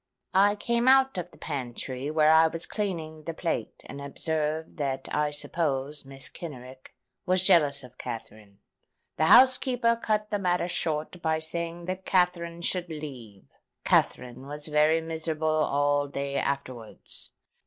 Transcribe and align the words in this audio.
I 0.33 0.55
came 0.55 0.87
out 0.87 1.15
of 1.19 1.29
the 1.29 1.37
pantry, 1.37 2.09
where 2.09 2.31
I 2.31 2.47
was 2.47 2.65
cleaning 2.65 3.21
the 3.25 3.35
plate, 3.35 3.83
and 3.85 4.01
observed 4.01 4.77
that 4.77 5.07
I 5.11 5.29
supposed 5.29 6.07
Mrs. 6.07 6.33
Kenrick 6.33 6.95
was 7.27 7.43
jealous 7.43 7.83
of 7.83 7.99
Katherine. 7.99 8.57
The 9.17 9.25
housekeeper 9.25 9.95
cut 9.95 10.31
the 10.31 10.39
matter 10.39 10.67
short 10.67 11.21
by 11.21 11.37
saying 11.37 11.85
that 11.85 12.03
Katherine 12.03 12.63
should 12.63 12.89
leave. 12.89 13.45
Katherine 13.85 14.47
was 14.47 14.65
very 14.65 15.01
miserable 15.01 15.47
all 15.47 16.07
day 16.07 16.33
afterwards. 16.35 17.29